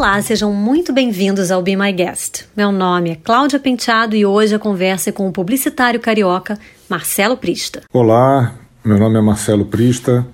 [0.00, 2.46] Olá, sejam muito bem-vindos ao Be My Guest.
[2.56, 6.58] Meu nome é Cláudia Penteado e hoje a conversa é com o publicitário carioca
[6.88, 7.82] Marcelo Prista.
[7.92, 10.26] Olá, meu nome é Marcelo Prista,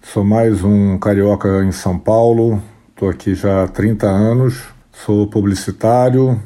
[0.00, 4.62] sou mais um carioca em São Paulo, estou aqui já há 30 anos,
[4.92, 6.40] sou publicitário,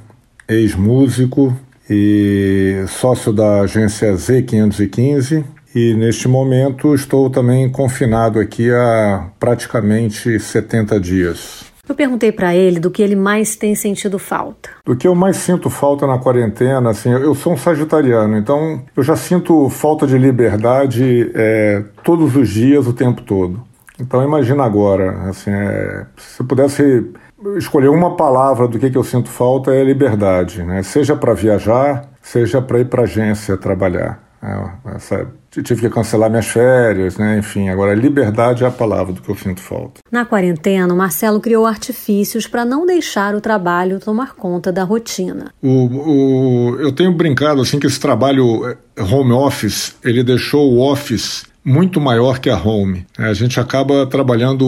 [0.48, 1.54] ex-músico
[1.90, 5.44] e sócio da agência Z515
[5.74, 11.71] e neste momento estou também confinado aqui há praticamente 70 dias.
[11.92, 14.70] Eu perguntei para ele do que ele mais tem sentido falta.
[14.82, 19.02] Do que eu mais sinto falta na quarentena, assim, eu sou um sagitariano, então eu
[19.02, 23.62] já sinto falta de liberdade é, todos os dias, o tempo todo.
[24.00, 27.12] Então imagina agora, assim, é, se eu pudesse
[27.58, 30.82] escolher uma palavra do que, que eu sinto falta é liberdade, né?
[30.82, 34.21] Seja para viajar, seja para ir para agência trabalhar.
[34.42, 37.38] É, essa, tive que cancelar minhas férias, né?
[37.38, 40.00] Enfim, agora liberdade é a palavra do que eu sinto falta.
[40.10, 45.52] Na quarentena, o Marcelo criou artifícios para não deixar o trabalho tomar conta da rotina.
[45.62, 50.80] O, o, eu tenho brincado assim que esse trabalho eh, home office, ele deixou o
[50.80, 53.06] office muito maior que a home.
[53.16, 54.64] A gente acaba trabalhando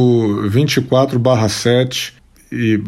[0.49, 2.13] 24/7
[2.53, 2.81] e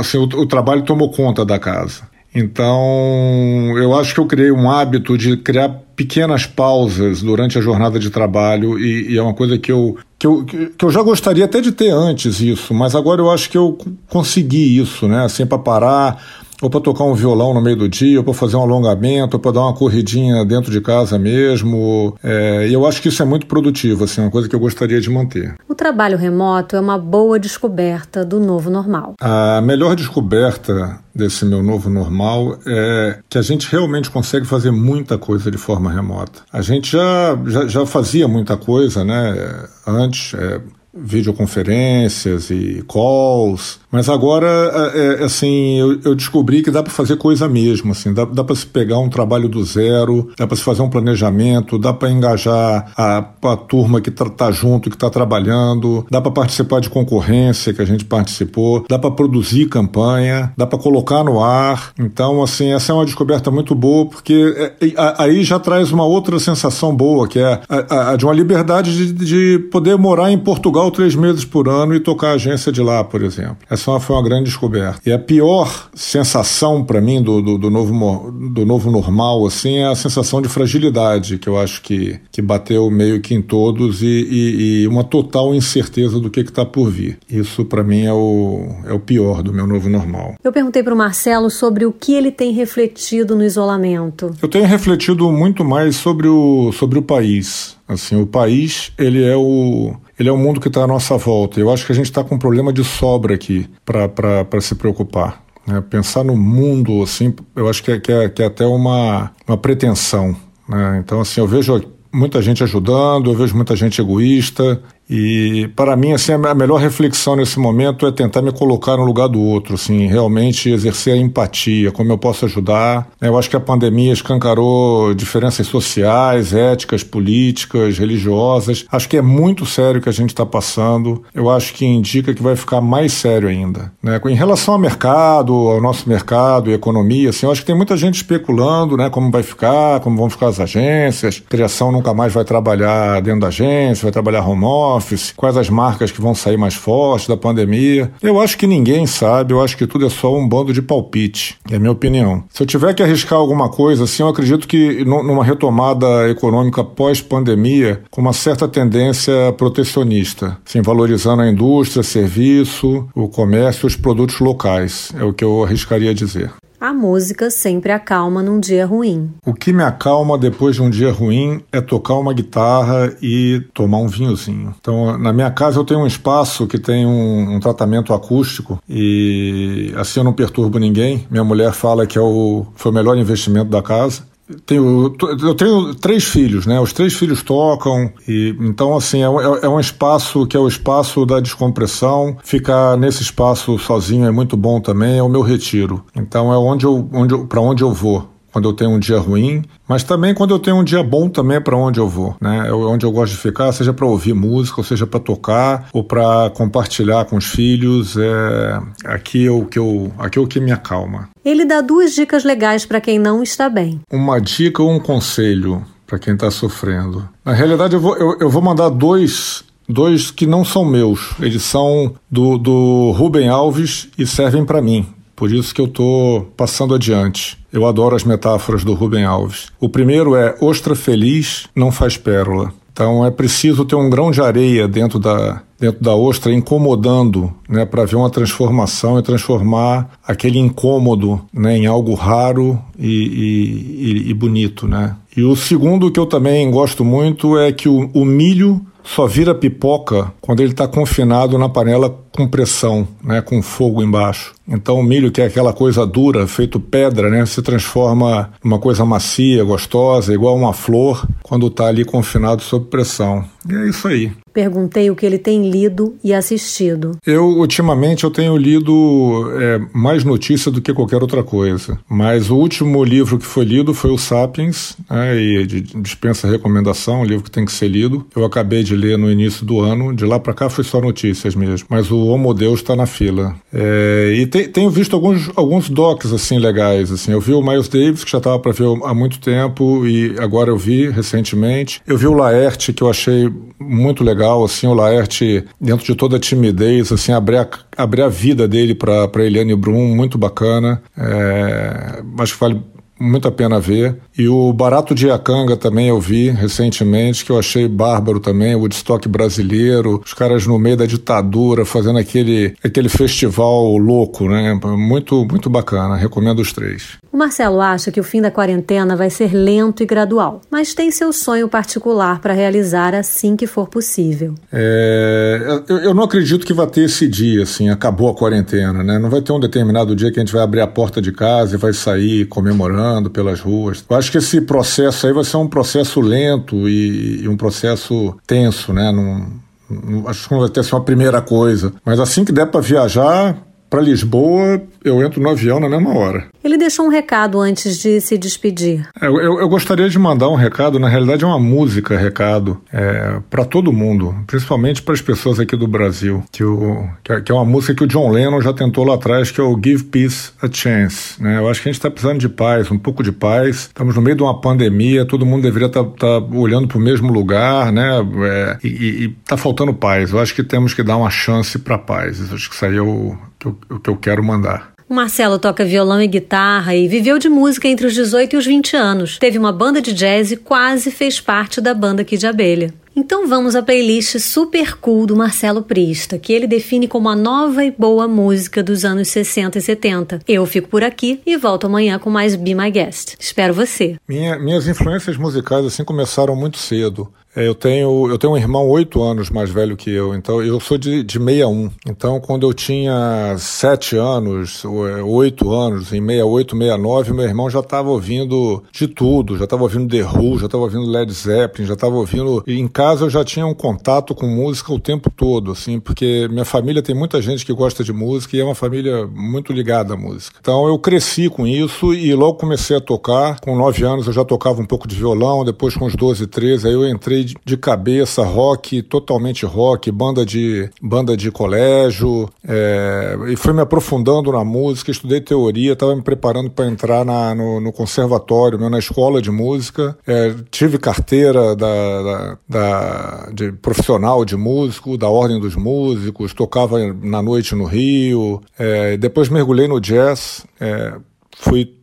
[0.00, 2.04] assim, o, o trabalho tomou conta da casa.
[2.34, 7.98] Então, eu acho que eu criei um hábito de criar pequenas pausas durante a jornada
[7.98, 11.46] de trabalho e, e é uma coisa que eu, que eu, que eu já gostaria
[11.46, 15.24] até de ter antes isso, mas agora eu acho que eu consegui isso, né?
[15.24, 16.22] Assim, para parar,
[16.60, 19.40] ou para tocar um violão no meio do dia, ou para fazer um alongamento, ou
[19.40, 22.16] para dar uma corridinha dentro de casa mesmo.
[22.22, 25.00] É, e eu acho que isso é muito produtivo, assim, uma coisa que eu gostaria
[25.00, 25.54] de manter.
[25.68, 29.14] O trabalho remoto é uma boa descoberta do novo normal.
[29.20, 35.16] A melhor descoberta desse meu novo normal é que a gente realmente consegue fazer muita
[35.16, 36.40] coisa de forma remota.
[36.52, 39.66] A gente já, já, já fazia muita coisa, né?
[39.86, 40.60] Antes, é,
[40.96, 44.46] videoconferências e calls, mas agora,
[44.94, 48.44] é, é, assim, eu, eu, descobri que dá para fazer coisa mesmo, assim, dá, dá
[48.44, 52.10] para se pegar um trabalho do zero, dá para se fazer um planejamento, dá para
[52.10, 56.90] engajar a, a, turma que tá, tá junto, que está trabalhando, dá para participar de
[56.90, 61.92] concorrência que a gente participou, dá para produzir campanha, dá para colocar no ar.
[61.98, 66.38] Então, assim, essa é uma descoberta muito boa, porque é, aí já traz uma outra
[66.38, 70.90] sensação boa, que é a, a de uma liberdade de, de poder morar em Portugal
[70.90, 73.56] três meses por ano e tocar a agência de lá, por exemplo.
[73.70, 75.00] Essa foi uma grande descoberta.
[75.04, 79.86] E a pior sensação para mim do, do, do, novo, do novo normal assim é
[79.86, 84.06] a sensação de fragilidade que eu acho que, que bateu meio que em todos e,
[84.06, 87.18] e, e uma total incerteza do que está por vir.
[87.30, 90.34] Isso para mim é o, é o pior do meu novo normal.
[90.42, 94.34] Eu perguntei para o Marcelo sobre o que ele tem refletido no isolamento.
[94.42, 97.76] Eu tenho refletido muito mais sobre o, sobre o país.
[97.88, 101.60] Assim, o país ele é o ele é o mundo que está à nossa volta.
[101.60, 105.42] Eu acho que a gente está com um problema de sobra aqui para se preocupar.
[105.66, 105.82] Né?
[105.90, 109.56] Pensar no mundo, assim, eu acho que é, que é, que é até uma, uma
[109.56, 110.34] pretensão.
[110.68, 111.02] Né?
[111.04, 111.82] Então, assim, eu vejo
[112.12, 117.36] muita gente ajudando, eu vejo muita gente egoísta, e para mim, assim, a melhor reflexão
[117.36, 121.92] nesse momento é tentar me colocar no lugar do outro, assim, realmente exercer a empatia,
[121.92, 123.08] como eu posso ajudar.
[123.20, 128.84] Eu acho que a pandemia escancarou diferenças sociais, éticas, políticas, religiosas.
[128.90, 131.22] Acho que é muito sério o que a gente está passando.
[131.32, 133.92] Eu acho que indica que vai ficar mais sério ainda.
[134.02, 134.20] Né?
[134.26, 137.96] Em relação ao mercado, ao nosso mercado e economia, assim, eu acho que tem muita
[137.96, 141.42] gente especulando, né, como vai ficar, como vão ficar as agências.
[141.46, 145.56] A criação nunca mais vai trabalhar dentro da agência, vai trabalhar home office office, quais
[145.56, 148.10] as marcas que vão sair mais fortes da pandemia.
[148.22, 151.56] Eu acho que ninguém sabe, eu acho que tudo é só um bando de palpite,
[151.70, 152.44] é a minha opinião.
[152.50, 158.02] Se eu tiver que arriscar alguma coisa, assim, eu acredito que numa retomada econômica pós-pandemia,
[158.10, 164.40] com uma certa tendência protecionista, assim, valorizando a indústria, serviço, o comércio e os produtos
[164.40, 166.52] locais, é o que eu arriscaria dizer.
[166.80, 169.30] A música sempre acalma num dia ruim.
[169.44, 173.98] O que me acalma depois de um dia ruim é tocar uma guitarra e tomar
[173.98, 174.74] um vinhozinho.
[174.78, 179.92] Então, na minha casa eu tenho um espaço que tem um, um tratamento acústico e
[179.96, 181.26] assim eu não perturbo ninguém.
[181.30, 184.22] Minha mulher fala que é o, foi o melhor investimento da casa.
[184.64, 185.12] Tenho,
[185.42, 186.78] eu tenho três filhos, né?
[186.80, 191.26] Os três filhos tocam, e então, assim, é, é, um espaço que é o espaço
[191.26, 192.36] da descompressão.
[192.44, 196.04] Ficar nesse espaço sozinho é muito bom também, é o meu retiro.
[196.14, 199.62] Então, é onde eu, onde para onde eu vou quando eu tenho um dia ruim,
[199.86, 202.68] mas também quando eu tenho um dia bom também é para onde eu vou, né?
[202.68, 206.02] É onde eu gosto de ficar, seja para ouvir música, ou seja para tocar, ou
[206.02, 210.58] para compartilhar com os filhos, é aqui é o que eu, aqui é o que
[210.58, 211.28] me acalma.
[211.44, 214.00] Ele dá duas dicas legais para quem não está bem.
[214.10, 217.28] Uma dica ou um conselho para quem está sofrendo.
[217.44, 221.62] Na realidade, eu vou, eu, eu vou mandar dois dois que não são meus, eles
[221.62, 225.06] são do, do Rubem Alves e servem para mim.
[225.36, 227.58] Por isso que eu estou passando adiante.
[227.76, 229.66] Eu adoro as metáforas do Rubem Alves.
[229.78, 232.72] O primeiro é ostra feliz não faz pérola.
[232.90, 237.84] Então é preciso ter um grão de areia dentro da, dentro da ostra incomodando, né,
[237.84, 244.32] para ver uma transformação e transformar aquele incômodo, né, em algo raro e, e, e,
[244.32, 245.14] bonito, né.
[245.36, 249.54] E o segundo que eu também gosto muito é que o, o milho só vira
[249.54, 254.54] pipoca quando ele está confinado na panela com pressão, né, com fogo embaixo.
[254.68, 259.04] Então o milho, que é aquela coisa dura, feito pedra, né, se transforma numa coisa
[259.04, 263.44] macia, gostosa, igual uma flor, quando está ali confinado sob pressão.
[263.68, 264.32] E é isso aí.
[264.52, 267.18] Perguntei o que ele tem lido e assistido.
[267.26, 271.98] Eu, ultimamente, eu tenho lido é, mais notícia do que qualquer outra coisa.
[272.08, 277.24] Mas o último livro que foi lido foi o Sapiens, né, e dispensa recomendação, um
[277.24, 278.26] livro que tem que ser lido.
[278.34, 281.54] Eu acabei de ler no início do ano, de lá para cá foi só notícias
[281.54, 281.86] mesmo.
[281.90, 283.54] Mas o Homo Deus está na fila.
[283.72, 287.10] É, e te, tenho visto alguns, alguns docs assim legais.
[287.10, 287.32] Assim.
[287.32, 290.70] Eu vi o Miles Davis, que já estava para ver há muito tempo, e agora
[290.70, 292.00] eu vi recentemente.
[292.06, 296.36] Eu vi o Laerte, que eu achei muito legal, assim, o Laerte, dentro de toda
[296.36, 301.02] a timidez, assim, abrir a, abrir a vida dele para Eliane Brum, muito bacana.
[301.16, 302.80] É, acho que vale
[303.18, 304.16] muito a pena ver.
[304.36, 308.80] E o Barato de Iacanga também eu vi recentemente, que eu achei bárbaro também, o
[308.80, 314.78] Woodstock brasileiro, os caras no meio da ditadura fazendo aquele, aquele festival louco, né?
[314.96, 317.18] Muito, muito bacana, recomendo os três.
[317.32, 321.10] O Marcelo acha que o fim da quarentena vai ser lento e gradual, mas tem
[321.10, 324.54] seu sonho particular para realizar assim que for possível.
[324.72, 329.18] É, eu, eu, não acredito que vai ter esse dia, assim, acabou a quarentena, né?
[329.18, 331.74] Não vai ter um determinado dia que a gente vai abrir a porta de casa
[331.74, 334.04] e vai sair comemorando pelas ruas.
[334.08, 338.36] Eu acho que esse processo aí vai ser um processo lento e, e um processo
[338.46, 339.10] tenso, né?
[339.12, 339.46] Não,
[339.90, 341.92] não, acho que não vai ter sido uma primeira coisa.
[342.04, 343.56] Mas assim que der para viajar,
[343.88, 346.46] para Lisboa, eu entro no avião na mesma hora.
[346.62, 349.08] Ele deixou um recado antes de se despedir.
[349.20, 353.40] É, eu, eu, gostaria de mandar um recado, na realidade é uma música recado, é,
[353.48, 357.52] para todo mundo, principalmente para as pessoas aqui do Brasil, que, o, que, é, que,
[357.52, 360.04] é uma música que o John Lennon já tentou lá atrás, que é o Give
[360.04, 361.42] Peace a Chance.
[361.42, 361.58] Né?
[361.58, 363.76] Eu acho que a gente está precisando de paz, um pouco de paz.
[363.76, 367.00] Estamos no meio de uma pandemia, todo mundo deveria estar tá, tá olhando para o
[367.00, 368.06] mesmo lugar, né?
[368.44, 370.32] É, e está faltando paz.
[370.32, 372.40] Eu acho que temos que dar uma chance para paz.
[372.40, 373.36] Eu acho que isso aí é o
[373.66, 374.92] eu, o que eu quero mandar.
[375.08, 378.66] O Marcelo toca violão e guitarra e viveu de música entre os 18 e os
[378.66, 379.38] 20 anos.
[379.38, 382.92] Teve uma banda de jazz e quase fez parte da banda Kid Abelha.
[383.14, 387.84] Então vamos à playlist super cool do Marcelo Prista, que ele define como a nova
[387.84, 390.40] e boa música dos anos 60 e 70.
[390.46, 393.36] Eu fico por aqui e volto amanhã com mais Be My Guest.
[393.38, 394.16] Espero você.
[394.28, 397.32] Minha, minhas influências musicais assim começaram muito cedo.
[397.56, 400.78] É, eu tenho, eu tenho um irmão oito anos mais velho que eu, então eu
[400.78, 401.90] sou de, de 61.
[402.06, 407.80] Então, quando eu tinha sete anos, é, oito anos, em 68, 69, meu irmão já
[407.80, 411.94] estava ouvindo de tudo, já estava ouvindo The Who, já estava ouvindo Led Zeppelin, já
[411.94, 412.62] estava ouvindo.
[412.66, 416.46] E em casa eu já tinha um contato com música o tempo todo, assim, porque
[416.50, 420.12] minha família tem muita gente que gosta de música e é uma família muito ligada
[420.12, 420.58] à música.
[420.60, 423.58] Então eu cresci com isso e logo comecei a tocar.
[423.60, 426.88] Com nove anos eu já tocava um pouco de violão, depois com uns 12, 13,
[426.88, 433.56] aí eu entrei de cabeça, rock, totalmente rock, banda de, banda de colégio, é, e
[433.56, 437.92] fui me aprofundando na música, estudei teoria, estava me preparando para entrar na, no, no,
[437.92, 445.16] conservatório, na escola de música, é, tive carteira da, da, da, de profissional de músico,
[445.16, 451.14] da Ordem dos Músicos, tocava na noite no Rio, é, depois mergulhei no jazz, é,
[451.56, 451.95] fui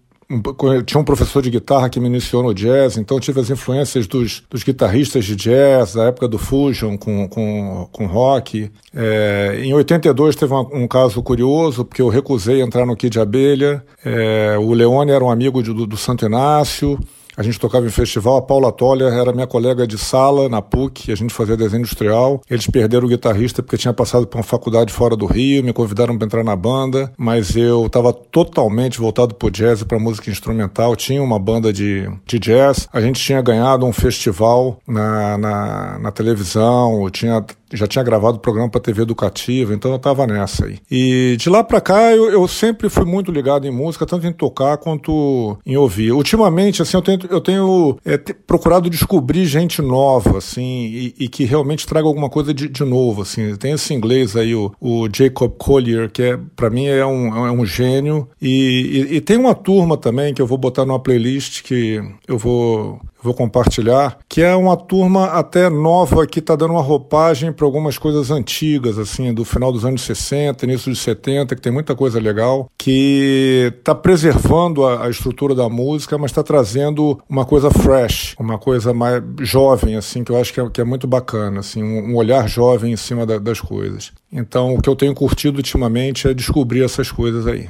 [0.85, 4.43] tinha um professor de guitarra que me iniciou no jazz, então tive as influências dos,
[4.49, 8.71] dos guitarristas de jazz, da época do Fusion com, com, com rock.
[8.93, 13.83] É, em 82 teve uma, um caso curioso, porque eu recusei entrar no Kid Abelha.
[14.03, 16.99] É, o Leone era um amigo de, do, do Santo Inácio.
[17.35, 21.11] A gente tocava em festival, a Paula Toller era minha colega de sala na PUC,
[21.11, 22.41] a gente fazia desenho industrial.
[22.49, 26.17] Eles perderam o guitarrista porque tinha passado por uma faculdade fora do Rio, me convidaram
[26.17, 30.95] para entrar na banda, mas eu estava totalmente voltado para jazz e para música instrumental.
[30.95, 36.11] Tinha uma banda de, de jazz, a gente tinha ganhado um festival na, na, na
[36.11, 37.43] televisão, tinha
[37.77, 40.77] já tinha gravado programa para TV educativa, então eu estava nessa aí.
[40.89, 44.33] E de lá para cá eu, eu, sempre fui muito ligado em música, tanto em
[44.33, 46.11] tocar quanto em ouvir.
[46.11, 51.43] Ultimamente, assim, eu tenho, eu tenho é, procurado descobrir gente nova, assim, e, e, que
[51.43, 53.55] realmente traga alguma coisa de, de novo, assim.
[53.55, 57.51] Tem esse inglês aí, o, o Jacob Collier, que é, para mim é um, é
[57.51, 61.63] um gênio, e, e, e tem uma turma também que eu vou botar numa playlist
[61.63, 66.81] que eu vou vou compartilhar, que é uma turma até nova que está dando uma
[66.81, 71.61] roupagem para algumas coisas antigas, assim, do final dos anos 60, início dos 70, que
[71.61, 77.19] tem muita coisa legal, que está preservando a, a, estrutura da música, mas está trazendo
[77.29, 80.83] uma coisa fresh, uma coisa mais jovem, assim, que eu acho que é, que é
[80.83, 84.11] muito bacana, assim, um, um olhar jovem em cima da, das coisas.
[84.31, 87.69] Então, o que eu tenho curtido ultimamente é descobrir essas coisas aí.